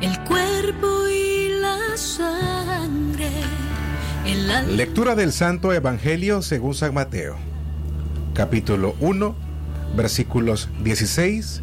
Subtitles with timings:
[0.00, 3.30] el cuerpo y la sangre.
[4.68, 7.36] Lectura del Santo Evangelio según San Mateo,
[8.34, 9.34] capítulo 1,
[9.96, 11.62] versículos 16,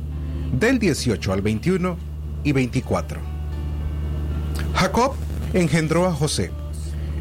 [0.52, 1.98] del 18 al 21
[2.44, 3.20] y 24.
[4.74, 5.14] Jacob
[5.54, 6.52] engendró a José,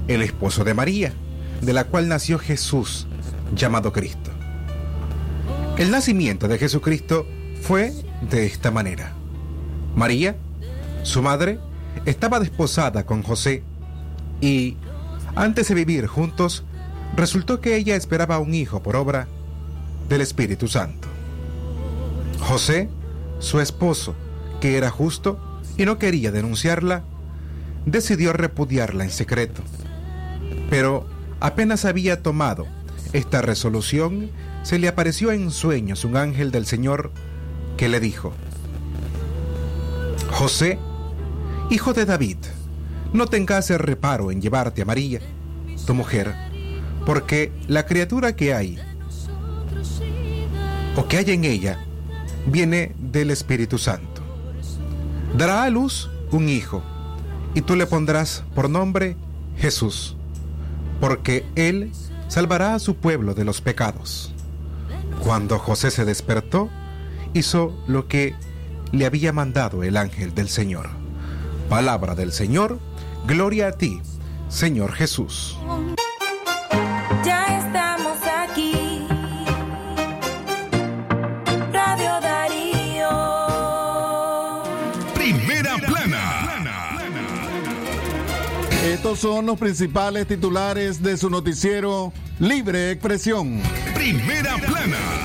[0.09, 1.13] el esposo de María,
[1.61, 3.07] de la cual nació Jesús,
[3.55, 4.31] llamado Cristo.
[5.77, 7.27] El nacimiento de Jesucristo
[7.63, 7.93] fue
[8.31, 9.13] de esta manera.
[9.95, 10.37] María,
[11.05, 11.61] su madre,
[12.07, 13.63] estaba desposada con José
[14.41, 14.77] y,
[15.37, 16.65] antes de vivir juntos,
[17.15, 19.29] resultó que ella esperaba un hijo por obra
[20.09, 21.07] del Espíritu Santo.
[22.41, 22.89] José,
[23.39, 24.15] su esposo,
[24.61, 25.39] que era justo
[25.77, 27.05] y no quería denunciarla,
[27.87, 29.63] decidió repudiarla en secreto.
[30.71, 31.07] Pero
[31.41, 32.67] apenas había tomado
[33.13, 34.31] esta resolución,
[34.63, 37.13] se le apareció en sueños un ángel del Señor
[37.77, 38.33] que le dijo,
[40.31, 40.79] José,
[41.71, 42.37] hijo de David,
[43.13, 45.21] no tengas reparo en llevarte a María,
[45.87, 46.35] tu mujer,
[47.07, 48.79] porque la criatura que hay,
[50.97, 51.79] o que hay en ella,
[52.47, 54.23] viene del Espíritu Santo.
[55.37, 56.83] Dará a luz un hijo,
[57.55, 59.17] y tú le pondrás por nombre
[59.57, 60.17] Jesús,
[61.01, 61.93] porque él
[62.29, 64.33] salvará a su pueblo de los pecados.
[65.23, 66.69] Cuando José se despertó,
[67.33, 68.35] hizo lo que
[68.93, 71.04] le había mandado el ángel del Señor.
[71.69, 72.79] Palabra del Señor,
[73.27, 74.01] gloria a ti,
[74.49, 75.59] Señor Jesús.
[77.25, 79.07] Ya estamos aquí.
[81.73, 83.11] Radio Darío.
[85.15, 86.41] Primera plana.
[88.85, 93.63] Estos son los principales titulares de su noticiero Libre Expresión.
[93.95, 95.24] Primera plana.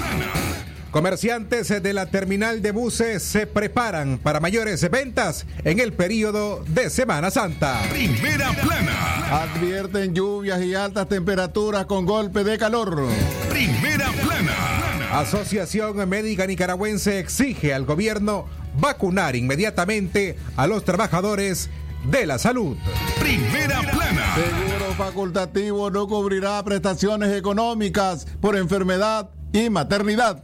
[0.92, 6.90] Comerciantes de la terminal de buses se preparan para mayores ventas en el periodo de
[6.90, 7.80] Semana Santa.
[7.92, 9.44] Primera plana.
[9.44, 13.08] Advierten lluvias y altas temperaturas con golpe de calor.
[13.52, 15.20] Primera plana.
[15.20, 18.48] Asociación Médica Nicaragüense exige al gobierno
[18.80, 21.70] vacunar inmediatamente a los trabajadores
[22.06, 22.78] de la salud.
[23.20, 24.36] Primera plana.
[24.36, 30.44] Seguro facultativo no cubrirá prestaciones económicas por enfermedad y maternidad.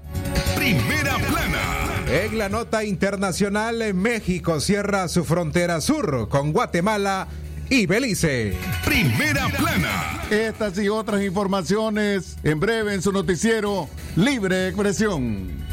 [0.66, 2.03] Primera plana.
[2.08, 7.28] En la nota internacional, México cierra su frontera sur con Guatemala
[7.70, 8.58] y Belice.
[8.84, 10.24] Primera plana.
[10.31, 15.68] Estas y otras informaciones en breve en su noticiero Libre Expresión.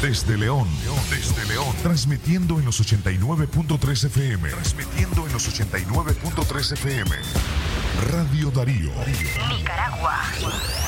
[0.00, 0.66] Desde León,
[1.10, 7.10] desde León, transmitiendo en los 89.3 FM, transmitiendo en los 89.3 FM.
[8.10, 8.92] Radio Darío.
[9.50, 10.87] Nicaragua.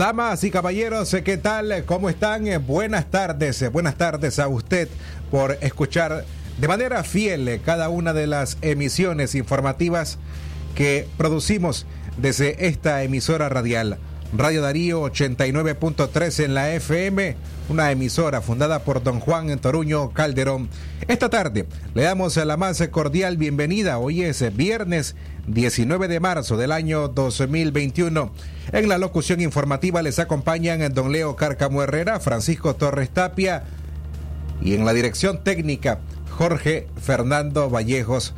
[0.00, 1.84] Damas y caballeros, ¿qué tal?
[1.84, 2.46] ¿Cómo están?
[2.66, 4.88] Buenas tardes, buenas tardes a usted
[5.30, 6.24] por escuchar
[6.58, 10.18] de manera fiel cada una de las emisiones informativas
[10.74, 11.84] que producimos
[12.16, 13.98] desde esta emisora radial.
[14.32, 17.36] Radio Darío 89.3 en la FM,
[17.68, 20.70] una emisora fundada por don Juan Toruño Calderón.
[21.08, 23.98] Esta tarde le damos la más cordial bienvenida.
[23.98, 25.14] Hoy es viernes
[25.52, 28.32] 19 de marzo del año 2021.
[28.72, 33.64] En la locución informativa les acompañan don Leo Cárcamo Herrera, Francisco Torres Tapia
[34.62, 35.98] y en la dirección técnica
[36.30, 38.34] Jorge Fernando Vallejos.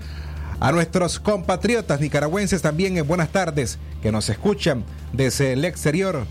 [0.61, 6.25] A nuestros compatriotas nicaragüenses también en buenas tardes que nos escuchan desde el exterior,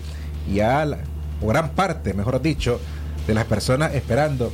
[0.51, 0.99] y a la,
[1.41, 2.81] o gran parte, mejor dicho,
[3.27, 4.53] de las personas esperando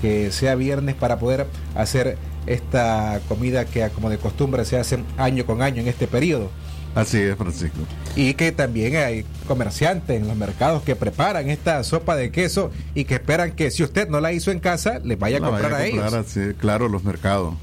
[0.00, 2.16] que sea viernes para poder hacer
[2.46, 6.50] esta comida que como de costumbre se hace año con año en este periodo.
[6.94, 7.78] Así es, Francisco.
[8.16, 13.04] Y que también hay comerciantes en los mercados que preparan esta sopa de queso y
[13.04, 15.86] que esperan que si usted no la hizo en casa, les vaya a comprar a,
[15.86, 16.26] ellos.
[16.58, 17.54] claro, los mercados.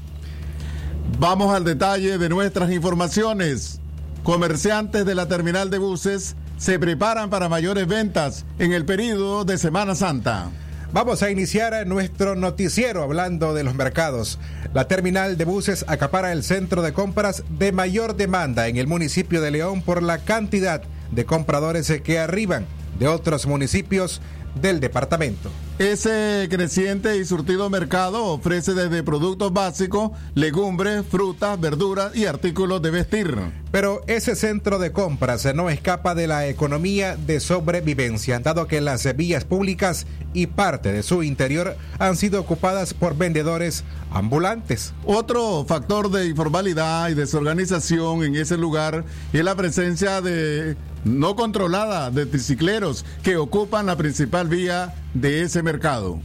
[1.18, 3.80] Vamos al detalle de nuestras informaciones.
[4.24, 9.58] Comerciantes de la terminal de buses se preparan para mayores ventas en el periodo de
[9.58, 10.50] Semana Santa.
[10.92, 14.40] Vamos a iniciar nuestro noticiero hablando de los mercados.
[14.74, 19.40] La terminal de buses acapara el centro de compras de mayor demanda en el municipio
[19.40, 20.82] de León por la cantidad
[21.12, 22.66] de compradores que arriban
[22.98, 24.20] de otros municipios
[24.60, 25.52] del departamento.
[25.80, 32.90] Ese creciente y surtido mercado ofrece desde productos básicos, legumbres, frutas, verduras y artículos de
[32.90, 33.34] vestir.
[33.72, 39.16] Pero ese centro de compras no escapa de la economía de sobrevivencia, dado que las
[39.16, 44.92] vías públicas y parte de su interior han sido ocupadas por vendedores ambulantes.
[45.06, 52.10] Otro factor de informalidad y desorganización en ese lugar es la presencia de no controlada
[52.10, 56.20] de tricicleros que ocupan la principal vía de ese mercado.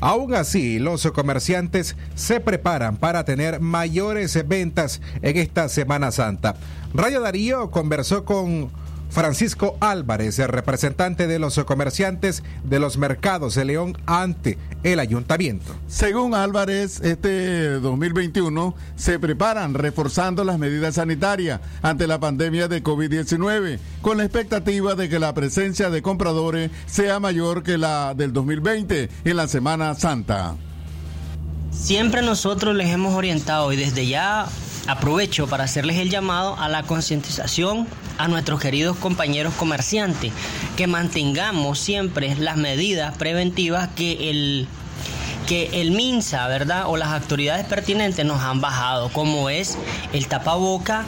[0.00, 6.56] Aún así, los comerciantes se preparan para tener mayores ventas en esta Semana Santa.
[6.92, 8.70] Radio Darío conversó con
[9.14, 15.72] Francisco Álvarez, el representante de los comerciantes de los mercados de León ante el ayuntamiento.
[15.86, 23.78] Según Álvarez, este 2021 se preparan reforzando las medidas sanitarias ante la pandemia de COVID-19,
[24.02, 29.10] con la expectativa de que la presencia de compradores sea mayor que la del 2020
[29.24, 30.56] en la Semana Santa.
[31.70, 34.48] Siempre nosotros les hemos orientado y desde ya
[34.86, 37.86] Aprovecho para hacerles el llamado a la concientización
[38.18, 40.32] a nuestros queridos compañeros comerciantes,
[40.76, 44.68] que mantengamos siempre las medidas preventivas que el
[45.46, 46.84] que el MINSA, ¿verdad?
[46.86, 49.76] O las autoridades pertinentes nos han bajado, como es
[50.14, 51.04] el tapaboca,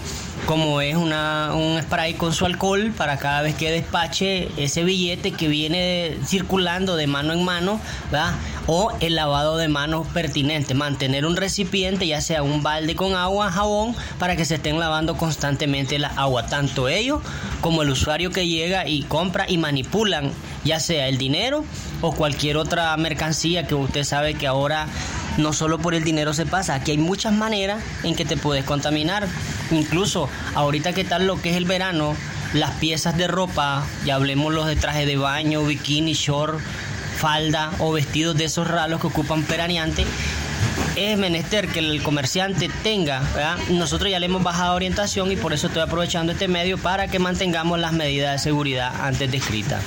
[0.46, 5.32] como es una, un spray con su alcohol para cada vez que despache ese billete
[5.32, 8.34] que viene circulando de mano en mano, ¿verdad?
[8.66, 13.50] o el lavado de manos pertinente, mantener un recipiente, ya sea un balde con agua,
[13.50, 17.20] jabón, para que se estén lavando constantemente la agua, tanto ellos
[17.60, 20.32] como el usuario que llega y compra y manipulan,
[20.64, 21.64] ya sea el dinero
[22.00, 24.86] o cualquier otra mercancía que usted sabe que ahora
[25.36, 28.64] no solo por el dinero se pasa, aquí hay muchas maneras en que te puedes
[28.64, 29.26] contaminar,
[29.70, 32.16] incluso ahorita que tal lo que es el verano,
[32.52, 36.58] las piezas de ropa, ya hablemos los de traje de baño, bikini, short,
[37.18, 40.04] falda o vestidos de esos ralos que ocupan peraneante,
[40.96, 43.22] es menester que el comerciante tenga,
[43.70, 47.18] nosotros ya le hemos bajado orientación y por eso estoy aprovechando este medio para que
[47.18, 49.82] mantengamos las medidas de seguridad antes descritas.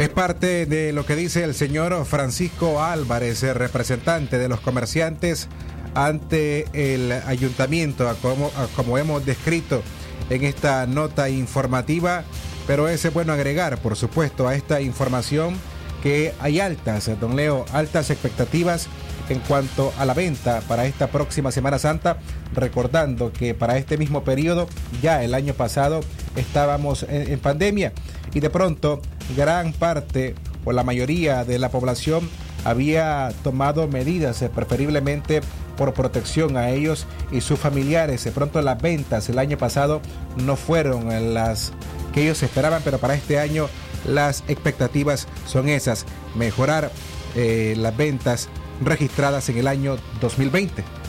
[0.00, 5.46] Es parte de lo que dice el señor Francisco Álvarez, representante de los comerciantes
[5.94, 9.82] ante el ayuntamiento, como, como hemos descrito
[10.30, 12.24] en esta nota informativa.
[12.66, 15.54] Pero es bueno agregar, por supuesto, a esta información
[16.02, 18.88] que hay altas, don Leo, altas expectativas
[19.28, 22.16] en cuanto a la venta para esta próxima Semana Santa,
[22.54, 24.66] recordando que para este mismo periodo,
[25.02, 26.00] ya el año pasado,
[26.36, 27.92] estábamos en, pandemia
[28.32, 29.00] y de pronto
[29.36, 30.34] gran parte
[30.64, 32.28] o la mayoría de la población
[32.64, 35.40] había tomado medidas, eh, preferiblemente
[35.76, 38.24] por protección a ellos y sus familiares.
[38.24, 40.02] De pronto las ventas el año pasado
[40.36, 41.72] no fueron las
[42.12, 43.68] que ellos esperaban, pero para este año
[44.06, 46.90] las expectativas son esas, mejorar
[47.34, 48.48] eh, las ventas
[48.84, 50.99] registradas en el año 2020.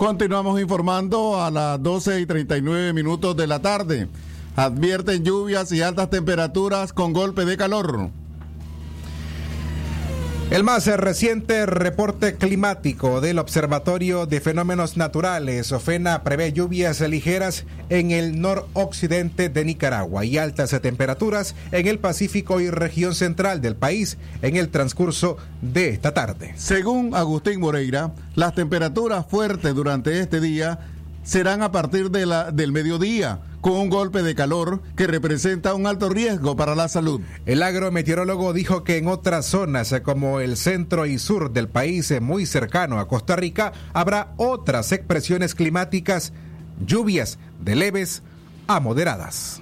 [0.00, 4.08] Continuamos informando a las 12 y 39 minutos de la tarde.
[4.56, 8.08] Advierten lluvias y altas temperaturas con golpe de calor.
[10.50, 18.10] El más reciente reporte climático del Observatorio de Fenómenos Naturales, OFENA, prevé lluvias ligeras en
[18.10, 24.18] el noroccidente de Nicaragua y altas temperaturas en el Pacífico y región central del país
[24.42, 26.52] en el transcurso de esta tarde.
[26.56, 30.80] Según Agustín Moreira, las temperaturas fuertes durante este día
[31.22, 35.86] serán a partir de la, del mediodía con un golpe de calor que representa un
[35.86, 37.20] alto riesgo para la salud.
[37.46, 42.46] El agrometeorólogo dijo que en otras zonas como el centro y sur del país, muy
[42.46, 46.32] cercano a Costa Rica, habrá otras expresiones climáticas,
[46.84, 48.22] lluvias de leves
[48.66, 49.60] a moderadas.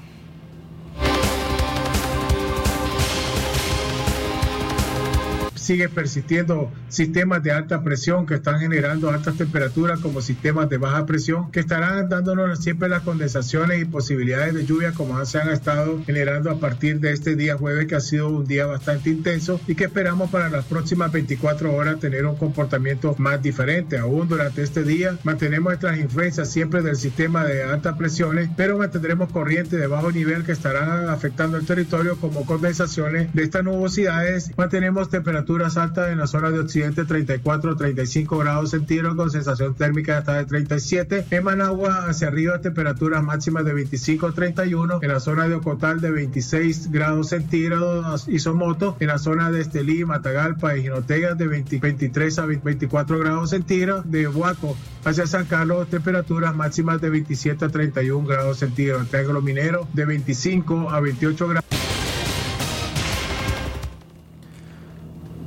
[5.69, 11.05] Sigue persistiendo sistemas de alta presión que están generando altas temperaturas como sistemas de baja
[11.05, 16.03] presión que estarán dándonos siempre las condensaciones y posibilidades de lluvia como se han estado
[16.07, 19.75] generando a partir de este día jueves que ha sido un día bastante intenso y
[19.75, 23.99] que esperamos para las próximas 24 horas tener un comportamiento más diferente.
[23.99, 29.31] Aún durante este día mantenemos nuestras influencias siempre del sistema de altas presiones, pero mantendremos
[29.31, 34.51] corrientes de bajo nivel que estarán afectando el territorio como condensaciones de estas nubosidades.
[34.57, 40.19] Mantenemos temperaturas altas en la zona de occidente 34 35 grados centígrados con sensación térmica
[40.19, 41.27] hasta de 37.
[41.31, 44.99] En Managua hacia arriba temperaturas máximas de 25 31.
[45.03, 48.97] En la zona de Ocotal de 26 grados centígrados y Somoto.
[49.01, 54.11] En la zona de Estelí, Matagalpa y Jinotega de 23 a 24 grados centígrados.
[54.11, 59.09] De Huaco hacia San Carlos temperaturas máximas de 27 a 31 grados centígrados.
[59.09, 61.98] Triángulo Minero de 25 a 28 grados.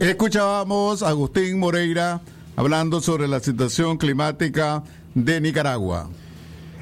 [0.01, 2.21] Escuchábamos a Agustín Moreira
[2.55, 4.81] hablando sobre la situación climática
[5.13, 6.09] de Nicaragua.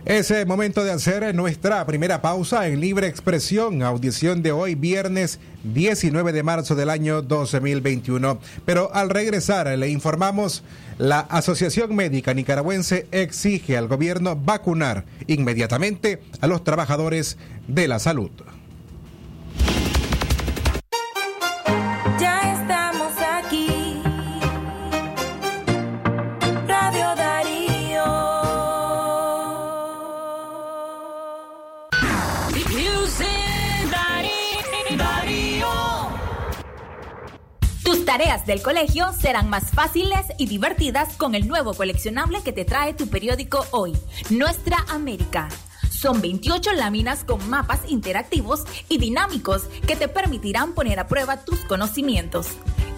[0.06, 5.42] Es el momento de hacer nuestra primera pausa en libre expresión, audición de hoy, viernes
[5.66, 8.40] 19 de marzo del año 2021.
[8.64, 10.64] Pero al regresar le informamos,
[10.98, 18.32] la Asociación Médica Nicaragüense exige al gobierno vacunar inmediatamente a los trabajadores de la salud.
[38.50, 43.08] Del colegio serán más fáciles y divertidas con el nuevo coleccionable que te trae tu
[43.08, 43.96] periódico hoy,
[44.32, 45.50] Nuestra América.
[45.92, 51.60] Son 28 láminas con mapas interactivos y dinámicos que te permitirán poner a prueba tus
[51.60, 52.48] conocimientos.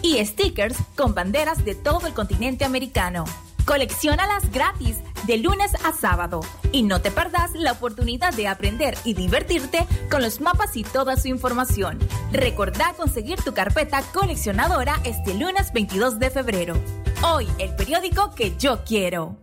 [0.01, 3.25] Y stickers con banderas de todo el continente americano.
[3.65, 9.13] Colecciónalas gratis de lunes a sábado y no te perdas la oportunidad de aprender y
[9.13, 11.99] divertirte con los mapas y toda su información.
[12.31, 16.75] Recordá conseguir tu carpeta coleccionadora este lunes 22 de febrero.
[17.23, 19.37] Hoy el periódico que yo quiero.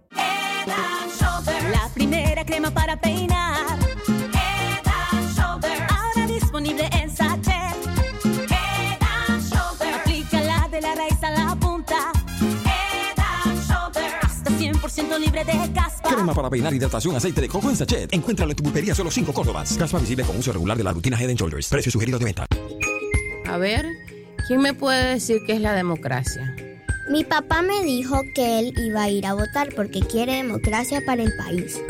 [1.70, 3.78] La primera crema para peinar.
[4.08, 5.86] Head and Shoulder.
[5.88, 7.07] Ahora disponible en
[14.98, 16.10] 100% libre de caspa.
[16.10, 18.12] Crema para peinar, hidratación, aceite de coco en sachet.
[18.12, 19.76] Encuéntralo en tu pulpería solo 5 Córdobas.
[19.76, 21.68] Caspa visible con uso regular de la rutina Head and Shoulders.
[21.68, 22.46] Precio sugerido de venta.
[23.46, 23.86] A ver,
[24.46, 26.54] ¿quién me puede decir qué es la democracia?
[27.10, 31.22] Mi papá me dijo que él iba a ir a votar porque quiere democracia para
[31.22, 31.80] el país.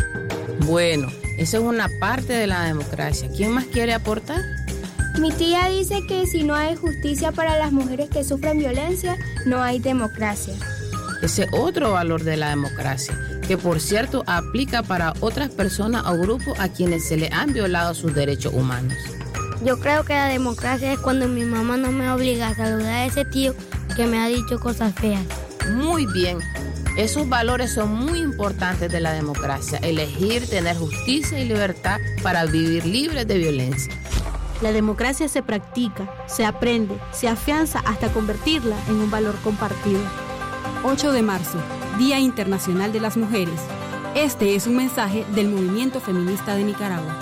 [0.66, 3.28] Bueno, eso es una parte de la democracia.
[3.34, 4.42] ¿Quién más quiere aportar?
[5.18, 9.60] Mi tía dice que si no hay justicia para las mujeres que sufren violencia, no
[9.60, 10.54] hay democracia.
[11.22, 16.58] Ese otro valor de la democracia, que por cierto aplica para otras personas o grupos
[16.58, 18.96] a quienes se le han violado sus derechos humanos.
[19.64, 23.06] Yo creo que la democracia es cuando mi mamá no me obliga a saludar a
[23.06, 23.54] ese tío
[23.96, 25.24] que me ha dicho cosas feas.
[25.72, 26.38] Muy bien.
[26.96, 29.78] Esos valores son muy importantes de la democracia.
[29.78, 33.92] Elegir, tener justicia y libertad para vivir libres de violencia.
[34.62, 40.00] La democracia se practica, se aprende, se afianza hasta convertirla en un valor compartido.
[40.84, 41.58] 8 de marzo,
[41.98, 43.60] Día Internacional de las Mujeres.
[44.14, 47.16] Este es un mensaje del movimiento feminista de Nicaragua.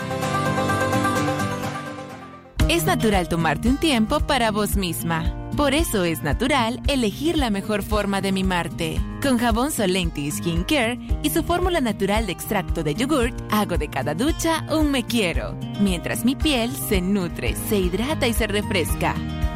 [2.69, 5.33] Es natural tomarte un tiempo para vos misma.
[5.57, 9.01] Por eso es natural elegir la mejor forma de mimarte.
[9.23, 13.89] Con jabón Solenti Skin Care y su fórmula natural de extracto de yogurt, hago de
[13.89, 19.15] cada ducha un me quiero, mientras mi piel se nutre, se hidrata y se refresca.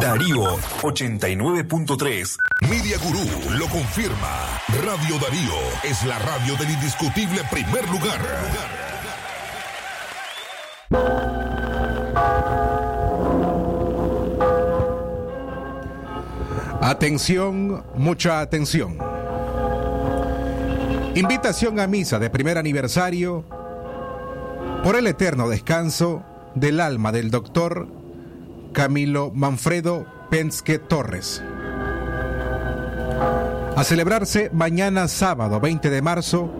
[0.00, 2.38] Darío 89.3.
[2.70, 4.60] Media Gurú lo confirma.
[4.84, 8.20] Radio Darío es la radio del indiscutible primer lugar.
[16.80, 18.98] Atención, mucha atención.
[21.16, 23.44] Invitación a misa de primer aniversario
[24.84, 26.22] por el eterno descanso
[26.54, 27.97] del alma del doctor
[28.72, 31.42] Camilo Manfredo Penske Torres.
[33.76, 36.50] A celebrarse mañana sábado 20 de marzo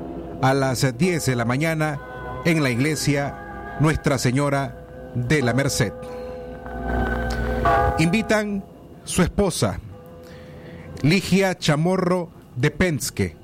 [0.40, 2.00] a las 10 de la mañana
[2.44, 5.92] en la iglesia Nuestra Señora de la Merced.
[7.98, 8.64] Invitan
[9.04, 9.80] su esposa,
[11.02, 13.36] Ligia Chamorro de Penske,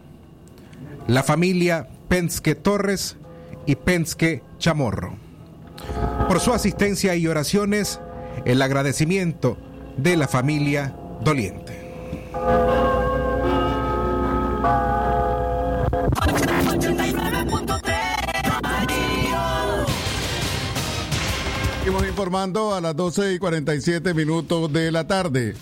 [1.07, 3.17] la familia Penske Torres
[3.67, 5.17] y Penske Chamorro.
[6.29, 8.01] Por su asistencia y oraciones,
[8.45, 9.57] el agradecimiento
[9.97, 11.73] de la familia doliente.
[21.79, 25.55] Seguimos informando a las 12 y 47 minutos de la tarde.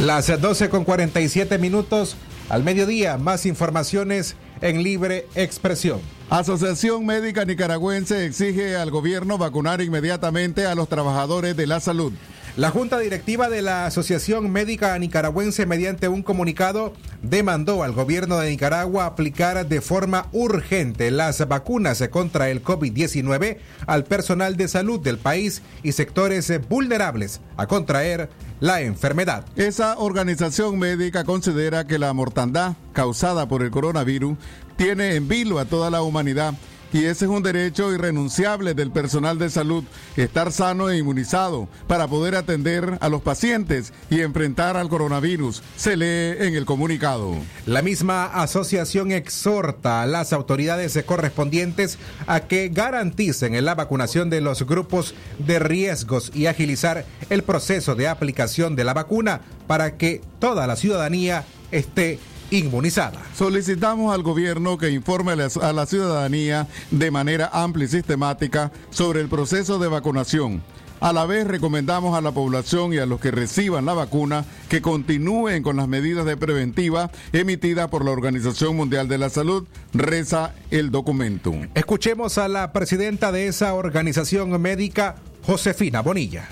[0.00, 2.16] Las 12 con 47 minutos
[2.48, 6.00] al mediodía, más informaciones en libre expresión.
[6.30, 12.12] Asociación Médica Nicaragüense exige al gobierno vacunar inmediatamente a los trabajadores de la salud.
[12.58, 16.92] La Junta Directiva de la Asociación Médica Nicaragüense, mediante un comunicado,
[17.22, 24.02] demandó al gobierno de Nicaragua aplicar de forma urgente las vacunas contra el COVID-19 al
[24.02, 29.44] personal de salud del país y sectores vulnerables a contraer la enfermedad.
[29.54, 34.36] Esa organización médica considera que la mortandad causada por el coronavirus
[34.76, 36.54] tiene en vilo a toda la humanidad
[36.92, 39.84] y ese es un derecho irrenunciable del personal de salud,
[40.16, 45.96] estar sano e inmunizado para poder atender a los pacientes y enfrentar al coronavirus, se
[45.96, 47.34] lee en el comunicado.
[47.66, 54.64] La misma asociación exhorta a las autoridades correspondientes a que garanticen la vacunación de los
[54.64, 60.66] grupos de riesgos y agilizar el proceso de aplicación de la vacuna para que toda
[60.66, 62.18] la ciudadanía esté
[62.50, 63.22] inmunizada.
[63.36, 69.28] Solicitamos al gobierno que informe a la ciudadanía de manera amplia y sistemática sobre el
[69.28, 70.62] proceso de vacunación.
[71.00, 74.82] A la vez recomendamos a la población y a los que reciban la vacuna que
[74.82, 80.54] continúen con las medidas de preventiva emitidas por la Organización Mundial de la Salud, reza
[80.72, 81.54] el documento.
[81.74, 86.48] Escuchemos a la presidenta de esa organización médica, Josefina Bonilla.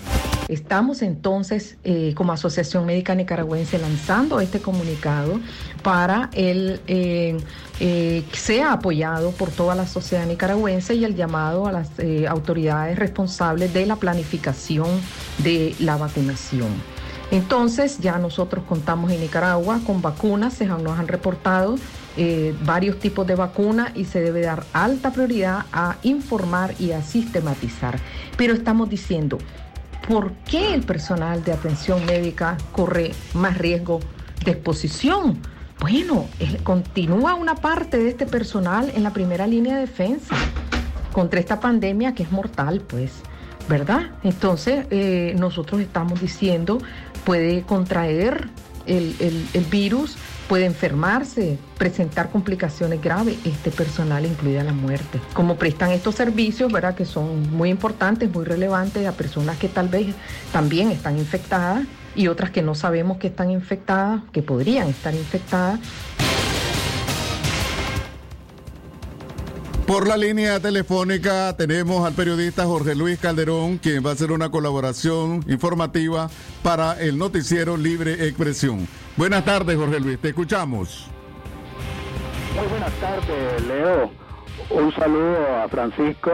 [0.48, 5.40] Estamos entonces eh, como Asociación Médica Nicaragüense lanzando este comunicado
[5.82, 7.36] para el eh,
[7.80, 11.90] eh, que sea apoyado por toda la sociedad nicaragüense y el llamado a las
[12.28, 14.88] autoridades responsables de la planificación
[15.38, 16.68] de la vacunación.
[17.32, 21.76] Entonces ya nosotros contamos en Nicaragua con vacunas, se nos han reportado
[22.64, 27.98] varios tipos de vacunas y se debe dar alta prioridad a informar y a sistematizar.
[28.36, 29.38] Pero estamos diciendo,
[30.08, 34.00] ¿por qué el personal de atención médica corre más riesgo
[34.44, 35.38] de exposición?
[35.80, 36.26] Bueno,
[36.62, 40.34] continúa una parte de este personal en la primera línea de defensa
[41.12, 43.12] contra esta pandemia que es mortal, pues,
[43.68, 44.12] ¿verdad?
[44.22, 46.78] Entonces, eh, nosotros estamos diciendo,
[47.24, 48.48] puede contraer
[48.86, 49.16] el,
[49.52, 50.16] el virus
[50.48, 55.20] puede enfermarse, presentar complicaciones graves, este personal incluida la muerte.
[55.34, 56.94] Como prestan estos servicios, ¿verdad?
[56.94, 60.14] Que son muy importantes, muy relevantes a personas que tal vez
[60.52, 65.80] también están infectadas y otras que no sabemos que están infectadas, que podrían estar infectadas.
[69.86, 74.50] Por la línea telefónica tenemos al periodista Jorge Luis Calderón, quien va a hacer una
[74.50, 76.28] colaboración informativa
[76.64, 78.88] para el noticiero Libre Expresión.
[79.16, 81.10] Buenas tardes, Jorge Luis, te escuchamos.
[82.54, 84.10] Muy buenas tardes, Leo.
[84.68, 86.30] Un saludo a Francisco,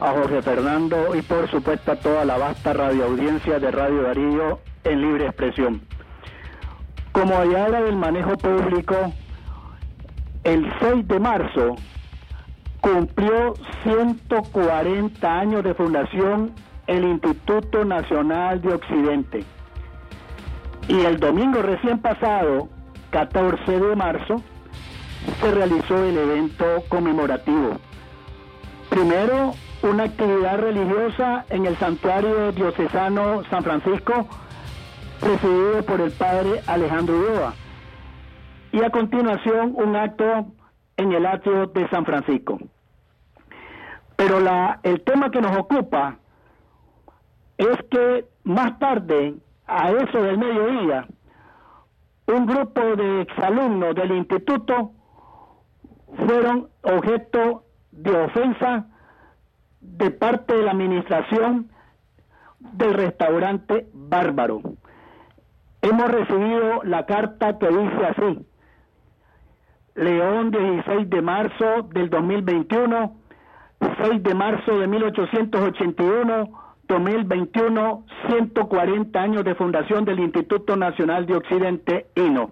[0.00, 5.02] a Jorge Fernando y por supuesto a toda la vasta radioaudiencia de Radio Darío en
[5.02, 5.82] Libre Expresión.
[7.12, 9.12] Como allá era del manejo público,
[10.42, 11.76] el 6 de marzo
[12.80, 16.52] cumplió 140 años de fundación
[16.88, 19.44] el Instituto Nacional de Occidente.
[20.88, 22.68] Y el domingo recién pasado,
[23.10, 24.42] 14 de marzo,
[25.40, 27.78] se realizó el evento conmemorativo.
[28.88, 34.28] Primero, una actividad religiosa en el santuario diocesano San Francisco,
[35.20, 37.54] presidido por el padre Alejandro Ulloa.
[38.72, 40.46] Y a continuación, un acto
[40.96, 42.58] en el atrio de San Francisco.
[44.16, 46.16] Pero la, el tema que nos ocupa
[47.58, 49.34] es que más tarde,
[49.66, 51.06] a eso del mediodía,
[52.26, 54.92] un grupo de exalumnos del instituto
[56.26, 58.86] fueron objeto de ofensa
[59.80, 61.70] de parte de la administración
[62.58, 64.60] del restaurante Bárbaro.
[65.82, 68.46] Hemos recibido la carta que dice así,
[69.94, 73.16] León 16 de marzo del 2021,
[74.02, 82.06] 6 de marzo de 1881, 2021, 140 años de fundación del Instituto Nacional de Occidente,
[82.14, 82.50] INO.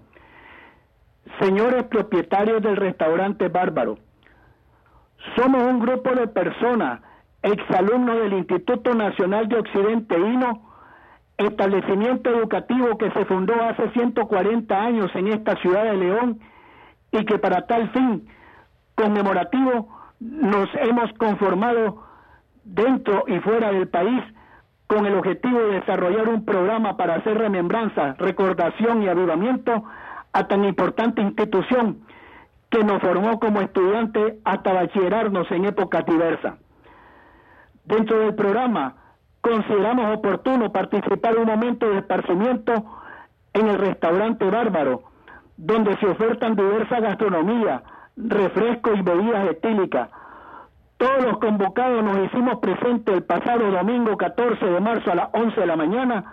[1.40, 3.99] Señores propietarios del restaurante Bárbaro,
[5.37, 7.01] somos un grupo de personas,
[7.42, 10.62] exalumnos del Instituto Nacional de Occidente, INO,
[11.38, 16.40] establecimiento educativo que se fundó hace 140 años en esta ciudad de León
[17.11, 18.29] y que para tal fin
[18.94, 19.88] conmemorativo
[20.20, 22.03] nos hemos conformado
[22.64, 24.22] dentro y fuera del país
[24.87, 29.85] con el objetivo de desarrollar un programa para hacer remembranza, recordación y avivamiento
[30.33, 32.00] a tan importante institución
[32.70, 36.55] que nos formó como estudiantes hasta bachillerarnos en épocas diversas.
[37.85, 38.96] Dentro del programa
[39.40, 42.72] consideramos oportuno participar un momento de esparcimiento
[43.53, 45.05] en el restaurante Bárbaro,
[45.57, 47.83] donde se ofertan diversas gastronomías,
[48.16, 50.09] refrescos y bebidas etílicas.
[51.04, 55.60] Todos los convocados nos hicimos presentes el pasado domingo 14 de marzo a las 11
[55.60, 56.24] de la mañana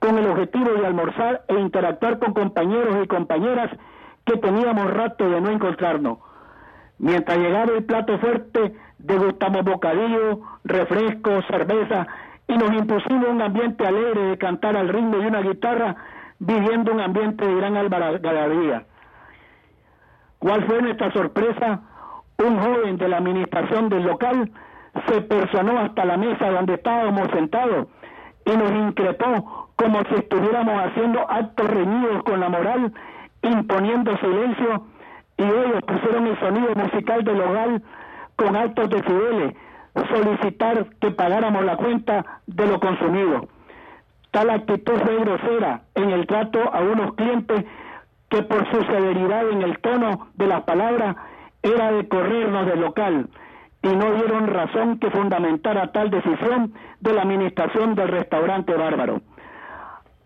[0.00, 3.70] con el objetivo de almorzar e interactuar con compañeros y compañeras
[4.24, 6.18] que teníamos rato de no encontrarnos.
[6.98, 12.08] Mientras llegaba el plato fuerte, degustamos bocadillo, refrescos, cerveza
[12.48, 15.94] y nos impusimos un ambiente alegre de cantar al ritmo de una guitarra,
[16.40, 18.82] viviendo un ambiente de gran algarabía.
[20.40, 21.82] ¿Cuál fue nuestra sorpresa?
[22.44, 24.50] Un joven de la administración del local
[25.06, 27.86] se personó hasta la mesa donde estábamos sentados
[28.46, 32.92] y nos increpó como si estuviéramos haciendo actos reñidos con la moral,
[33.42, 34.84] imponiendo silencio,
[35.36, 37.82] y ellos pusieron el sonido musical del hogar
[38.36, 39.54] con altos decibeles,
[40.08, 43.48] solicitar que pagáramos la cuenta de lo consumido.
[44.30, 47.64] Tal actitud fue grosera en el trato a unos clientes
[48.30, 51.16] que por su severidad en el tono de las palabras
[51.62, 53.28] era de corrernos del local
[53.82, 59.22] y no dieron razón que fundamentara tal decisión de la administración del restaurante Bárbaro.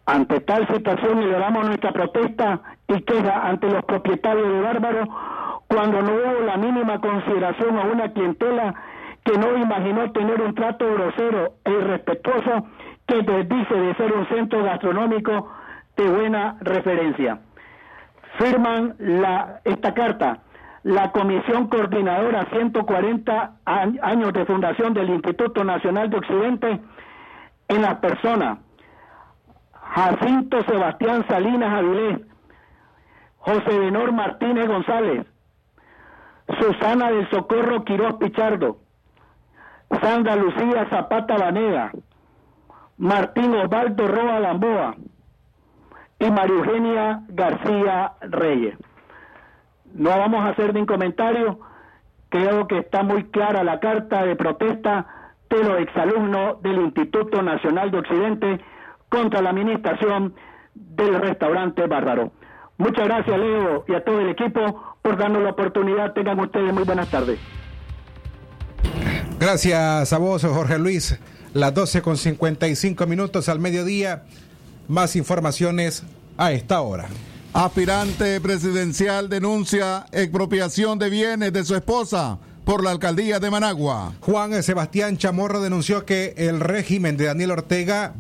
[0.06, 5.08] Ante tal situación elevamos nuestra protesta y queja ante los propietarios de Bárbaro
[5.68, 8.74] cuando no hubo la mínima consideración a una clientela
[9.24, 12.66] que no imaginó tener un trato grosero e irrespetuoso
[13.06, 15.50] que dice de ser un centro gastronómico
[15.96, 17.38] de buena referencia
[18.38, 20.38] firman la, esta carta
[20.84, 26.80] la Comisión Coordinadora 140 años de fundación del Instituto Nacional de Occidente
[27.68, 28.58] en las personas
[29.72, 32.20] Jacinto Sebastián Salinas Avilés,
[33.38, 35.26] José Benor Martínez González,
[36.60, 38.76] Susana del Socorro Quiroz Pichardo,
[40.02, 41.92] Sandra Lucía Zapata Vanega,
[42.98, 44.96] Martín Osvaldo Roa Gamboa
[46.18, 48.76] y María Eugenia García Reyes.
[49.94, 51.60] No vamos a hacer ningún comentario,
[52.28, 55.06] creo que está muy clara la carta de protesta
[55.48, 58.60] de los exalumnos del Instituto Nacional de Occidente
[59.08, 60.34] contra la administración
[60.74, 62.32] del restaurante Bárbaro.
[62.76, 66.12] Muchas gracias, Leo, y a todo el equipo por darnos la oportunidad.
[66.12, 67.38] Tengan ustedes muy buenas tardes.
[69.38, 71.20] Gracias a vos, Jorge Luis.
[71.52, 74.24] Las 12 con 55 minutos al mediodía.
[74.88, 76.04] Más informaciones
[76.36, 77.06] a esta hora.
[77.54, 84.12] Aspirante presidencial denuncia expropiación de bienes de su esposa por la alcaldía de Managua.
[84.22, 88.14] Juan Sebastián Chamorro denunció que el régimen de Daniel Ortega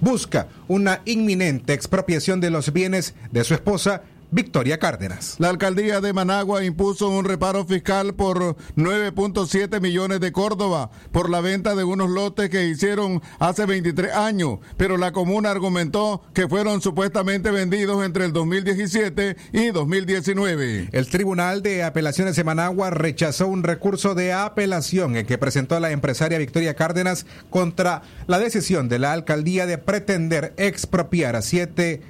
[0.00, 4.02] busca una inminente expropiación de los bienes de su esposa
[4.36, 5.36] Victoria Cárdenas.
[5.38, 11.40] La alcaldía de Managua impuso un reparo fiscal por 9.7 millones de Córdoba por la
[11.40, 16.82] venta de unos lotes que hicieron hace 23 años, pero la comuna argumentó que fueron
[16.82, 20.90] supuestamente vendidos entre el 2017 y 2019.
[20.92, 25.92] El Tribunal de Apelaciones de Managua rechazó un recurso de apelación en que presentó la
[25.92, 32.02] empresaria Victoria Cárdenas contra la decisión de la alcaldía de pretender expropiar a siete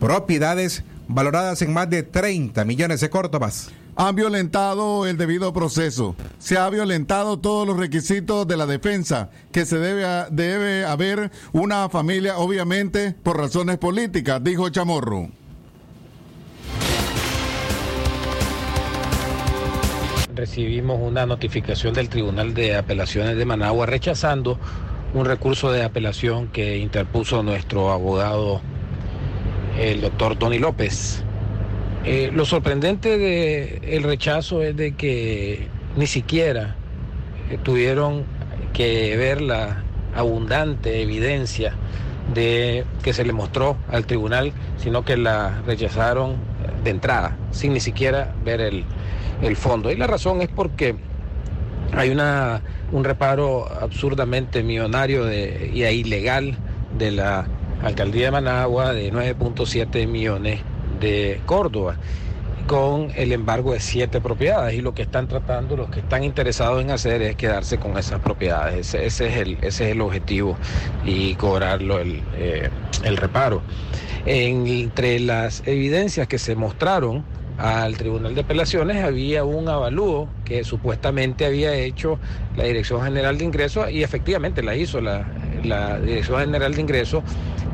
[0.00, 3.70] propiedades valoradas en más de 30 millones de córdobas.
[3.96, 6.16] Han violentado el debido proceso.
[6.38, 11.88] Se ha violentado todos los requisitos de la defensa, que se debe, debe haber una
[11.88, 15.28] familia, obviamente, por razones políticas, dijo Chamorro.
[20.34, 24.58] Recibimos una notificación del Tribunal de Apelaciones de Managua rechazando
[25.14, 28.60] un recurso de apelación que interpuso nuestro abogado
[29.78, 31.22] el doctor Tony López.
[32.04, 36.76] Eh, lo sorprendente del rechazo es de que ni siquiera
[37.50, 38.24] eh, tuvieron
[38.72, 39.82] que ver la
[40.14, 41.74] abundante evidencia
[42.34, 46.36] de que se le mostró al tribunal, sino que la rechazaron
[46.82, 48.84] de entrada, sin ni siquiera ver el,
[49.42, 49.90] el fondo.
[49.90, 50.96] Y la razón es porque
[51.92, 56.56] hay una, un reparo absurdamente millonario de, y ilegal
[56.98, 57.46] de la
[57.84, 60.60] alcaldía de Managua de 9.7 millones
[61.00, 61.96] de Córdoba
[62.66, 66.80] con el embargo de siete propiedades y lo que están tratando, los que están interesados
[66.82, 68.94] en hacer es quedarse con esas propiedades.
[68.94, 70.56] Ese, es, el, ese es el objetivo
[71.04, 72.70] y cobrarlo el, eh,
[73.02, 73.60] el reparo.
[74.24, 77.22] entre las evidencias que se mostraron
[77.58, 82.18] al Tribunal de Apelaciones había un avalúo que supuestamente había hecho
[82.56, 85.24] la Dirección General de Ingresos y efectivamente la hizo la,
[85.64, 87.24] la Dirección General de Ingresos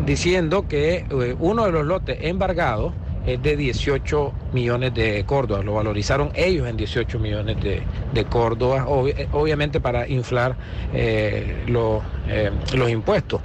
[0.06, 2.92] diciendo que eh, uno de los lotes embargados
[3.26, 7.82] es de 18 millones de Córdoba, lo valorizaron ellos en 18 millones de,
[8.14, 10.56] de Córdoba, eh, obviamente para inflar
[10.94, 13.42] eh, los impuestos.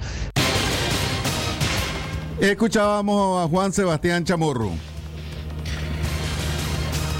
[2.40, 4.70] Escuchábamos a Juan Sebastián Chamorro.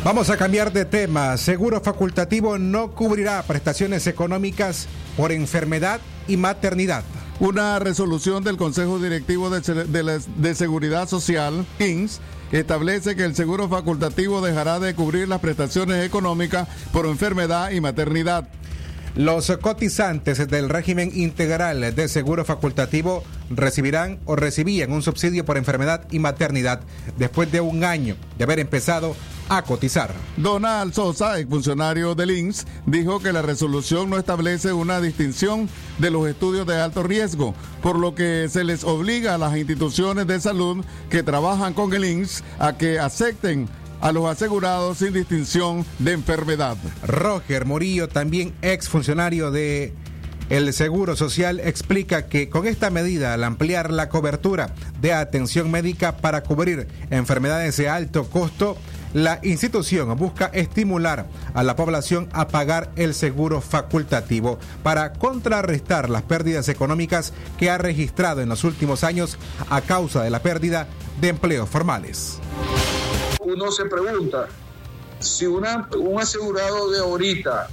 [0.05, 1.37] Vamos a cambiar de tema.
[1.37, 4.87] Seguro facultativo no cubrirá prestaciones económicas
[5.17, 7.03] por enfermedad y maternidad.
[7.39, 12.21] Una resolución del Consejo Directivo de, Seguridad Social, INS,
[12.51, 18.49] establece que el seguro facultativo dejará de cubrir las prestaciones económicas por enfermedad y maternidad.
[19.17, 26.07] Los cotizantes del régimen integral de seguro facultativo recibirán o recibían un subsidio por enfermedad
[26.11, 26.81] y maternidad
[27.19, 29.15] después de un año de haber empezado
[29.49, 30.13] a cotizar.
[30.37, 36.29] Donald Sosa, exfuncionario del INS, dijo que la resolución no establece una distinción de los
[36.29, 40.85] estudios de alto riesgo, por lo que se les obliga a las instituciones de salud
[41.11, 43.69] que trabajan con el INS a que acepten
[44.01, 46.77] a los asegurados sin distinción de enfermedad.
[47.07, 49.95] Roger Morillo, también exfuncionario de
[50.49, 56.19] el Seguro Social explica que con esta medida, al ampliar la cobertura de atención médica
[56.19, 58.77] para cubrir enfermedades de alto costo,
[59.17, 61.25] la institución busca estimular
[61.55, 67.79] a la población a pagar el seguro facultativo para contrarrestar las pérdidas económicas que ha
[67.79, 69.39] registrado en los últimos años
[69.71, 70.87] a causa de la pérdida
[71.19, 72.39] de empleos formales.
[73.41, 74.49] Uno se pregunta,
[75.19, 77.69] si un asegurado de ahorita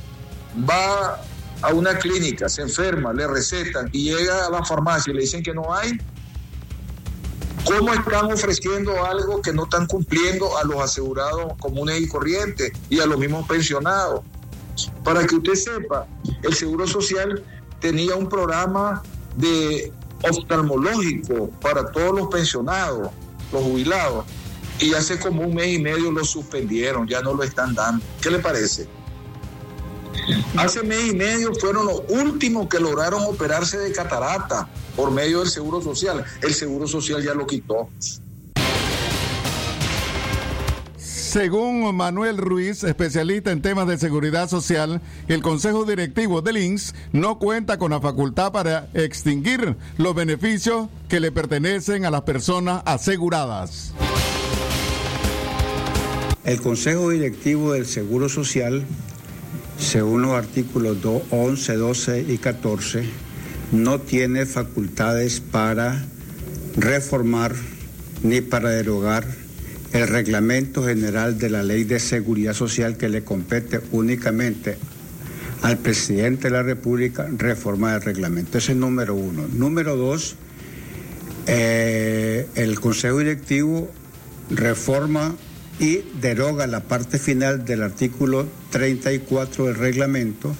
[0.70, 1.20] va
[1.62, 5.44] a una clínica, se enferma, le recetan y llega a la farmacia y le dicen
[5.44, 6.00] que no hay,
[7.66, 13.00] ¿Cómo están ofreciendo algo que no están cumpliendo a los asegurados comunes y corrientes y
[13.00, 14.22] a los mismos pensionados?
[15.04, 16.06] Para que usted sepa,
[16.42, 17.44] el Seguro Social
[17.80, 19.02] tenía un programa
[19.38, 19.94] de
[20.30, 23.10] oftalmológico para todos los pensionados,
[23.52, 24.26] los jubilados,
[24.80, 28.04] y hace como un mes y medio lo suspendieron, ya no lo están dando.
[28.22, 28.88] ¿Qué le parece?
[30.58, 35.50] Hace mes y medio fueron los últimos que lograron operarse de catarata por medio del
[35.50, 36.24] Seguro Social.
[36.42, 37.90] El Seguro Social ya lo quitó.
[40.98, 47.40] Según Manuel Ruiz, especialista en temas de seguridad social, el Consejo Directivo del INSS no
[47.40, 53.96] cuenta con la facultad para extinguir los beneficios que le pertenecen a las personas aseguradas.
[56.44, 58.86] El Consejo Directivo del Seguro Social,
[59.78, 60.98] según los artículos
[61.30, 63.04] 11, 12 y 14,
[63.72, 66.06] no tiene facultades para
[66.78, 67.54] reformar
[68.24, 69.26] ni para derogar
[69.92, 74.78] el reglamento general de la ley de seguridad social que le compete únicamente
[75.62, 78.58] al presidente de la República reformar el reglamento.
[78.58, 79.48] Ese es número uno.
[79.54, 80.36] Número dos,
[81.48, 83.90] eh, el Consejo Directivo
[84.50, 85.36] reforma
[85.84, 90.56] y deroga la parte final del artículo 34 del reglamento,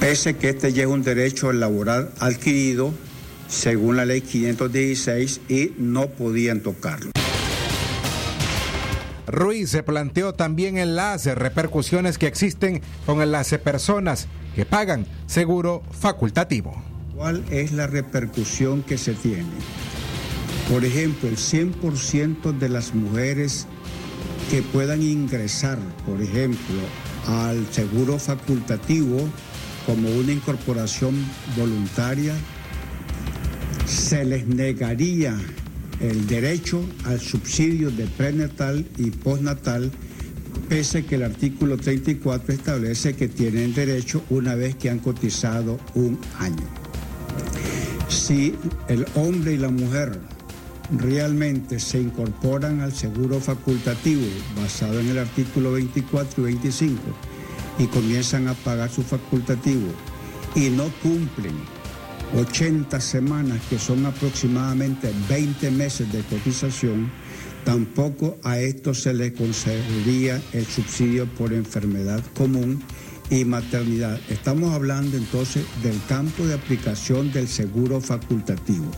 [0.00, 2.94] pese que este ya es un derecho laboral adquirido
[3.48, 7.10] según la ley 516 y no podían tocarlo.
[9.26, 14.26] Ruiz se planteó también en las repercusiones que existen con las personas
[14.56, 16.82] que pagan seguro facultativo.
[17.14, 19.44] ¿Cuál es la repercusión que se tiene?
[20.70, 23.66] Por ejemplo, el 100% de las mujeres
[24.50, 26.80] que puedan ingresar, por ejemplo,
[27.26, 29.28] al seguro facultativo
[29.86, 31.14] como una incorporación
[31.56, 32.34] voluntaria,
[33.86, 35.36] se les negaría
[36.00, 39.90] el derecho al subsidio de prenatal y postnatal,
[40.68, 46.18] pese que el artículo 34 establece que tienen derecho una vez que han cotizado un
[46.38, 46.66] año.
[48.08, 48.54] Si
[48.88, 50.18] el hombre y la mujer
[50.90, 54.26] realmente se incorporan al seguro facultativo
[54.60, 57.00] basado en el artículo 24 y 25
[57.78, 59.88] y comienzan a pagar su facultativo
[60.54, 61.54] y no cumplen
[62.36, 67.10] 80 semanas, que son aproximadamente 20 meses de cotización,
[67.64, 72.82] tampoco a esto se le concedería el subsidio por enfermedad común
[73.30, 74.18] y maternidad.
[74.30, 78.90] Estamos hablando entonces del campo de aplicación del seguro facultativo.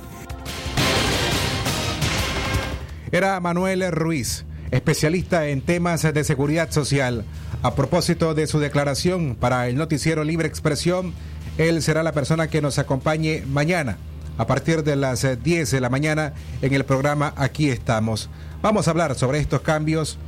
[3.15, 7.25] Era Manuel Ruiz, especialista en temas de seguridad social.
[7.63, 11.15] A propósito de su declaración para el noticiero Libre Expresión,
[11.57, 13.99] él será la persona que nos acompañe mañana
[14.37, 18.31] a partir de las 10 de la mañana en el programa Aquí estamos.
[18.63, 20.19] Vamos a hablar sobre estos cambios.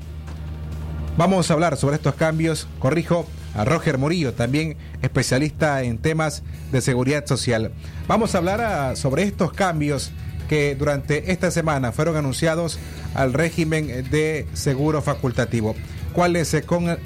[1.16, 6.80] Vamos a hablar sobre estos cambios, corrijo, a Roger Murillo, también especialista en temas de
[6.80, 7.72] seguridad social.
[8.06, 10.12] Vamos a hablar sobre estos cambios
[10.48, 12.78] que durante esta semana fueron anunciados
[13.14, 15.74] al régimen de seguro facultativo.
[16.12, 16.56] ¿Cuáles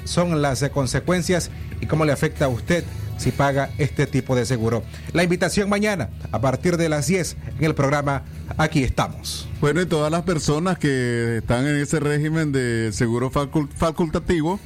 [0.05, 1.51] son las consecuencias
[1.81, 2.83] y cómo le afecta a usted
[3.17, 4.83] si paga este tipo de seguro?
[5.13, 8.23] La invitación mañana a partir de las 10 en el programa
[8.57, 9.49] Aquí estamos.
[9.59, 14.59] Bueno, y todas las personas que están en ese régimen de seguro facultativo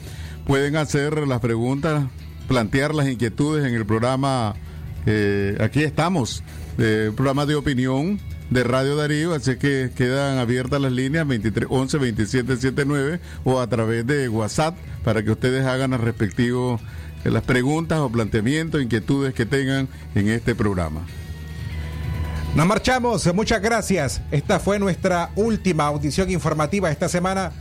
[0.46, 2.06] pueden hacer las preguntas,
[2.48, 4.56] plantear las inquietudes en el programa
[5.08, 6.44] eh, Aquí estamos,
[7.16, 12.56] programa de opinión de Radio Darío, así que quedan abiertas las líneas 23 11 27
[12.56, 16.82] 79 o a través de WhatsApp para que ustedes hagan las respectivos
[17.26, 21.02] eh, las preguntas o planteamientos, inquietudes que tengan en este programa.
[22.56, 24.22] Nos marchamos, muchas gracias.
[24.32, 27.52] Esta fue nuestra última audición informativa esta semana.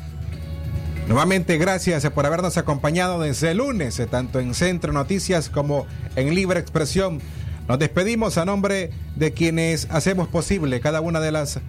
[1.08, 6.60] Nuevamente gracias por habernos acompañado desde el lunes, tanto en Centro Noticias como en Libre
[6.60, 7.20] Expresión.
[7.68, 11.60] Nos despedimos a nombre de quienes hacemos posible cada una de las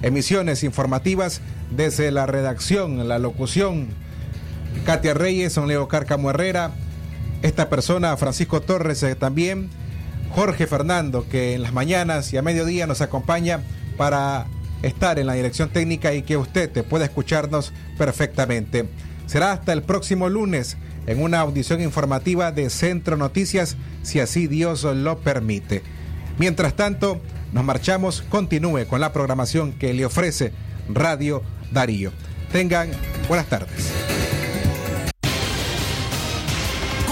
[0.00, 3.88] emisiones informativas desde la redacción, la locución.
[4.86, 6.70] Katia Reyes, son Leo Cárcamo Herrera,
[7.42, 9.70] esta persona, Francisco Torres eh, también,
[10.36, 13.60] Jorge Fernando, que en las mañanas y a mediodía nos acompaña
[13.96, 14.46] para
[14.82, 18.88] estar en la dirección técnica y que usted pueda escucharnos perfectamente.
[19.26, 24.84] Será hasta el próximo lunes en una audición informativa de Centro Noticias, si así Dios
[24.84, 25.82] lo permite.
[26.38, 27.20] Mientras tanto,
[27.52, 30.52] nos marchamos, continúe con la programación que le ofrece
[30.88, 32.12] Radio Darío.
[32.52, 32.90] Tengan
[33.28, 34.19] buenas tardes.